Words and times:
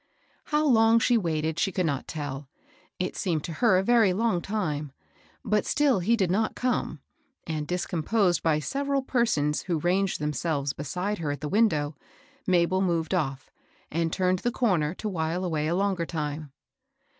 How 0.45 0.65
long 0.65 0.97
she 0.97 1.15
waited 1.15 1.59
she 1.59 1.71
could 1.71 1.85
not 1.85 2.07
tell; 2.07 2.49
it 2.97 3.15
seemed 3.15 3.43
to 3.43 3.53
her 3.61 3.77
a 3.77 3.83
very 3.83 4.13
long 4.13 4.41
time,— 4.41 4.91
but 5.53 5.63
still 5.63 5.99
he 5.99 6.15
did 6.15 6.31
not 6.31 6.55
come; 6.55 7.01
and, 7.45 7.67
discomposed 7.67 8.41
by 8.41 8.57
several 8.57 9.03
persons 9.03 9.61
who 9.61 9.77
ranged 9.79 10.17
themselves 10.19 10.73
beside 10.73 11.19
her 11.19 11.29
at 11.29 11.41
the 11.41 11.47
window, 11.49 11.95
Mabel 12.47 12.81
moved 12.81 13.13
off, 13.13 13.51
and 13.91 14.11
turned 14.11 14.39
the 14.39 14.49
comer 14.51 14.95
to 14.95 15.07
while 15.07 15.45
away 15.45 15.67
a 15.67 15.75
longer 15.75 16.07
time. 16.07 16.51